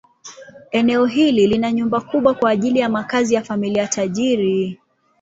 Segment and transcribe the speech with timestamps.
[0.71, 4.79] Eneo hili lina nyumba kubwa kwa ajili ya makazi ya familia tajiri.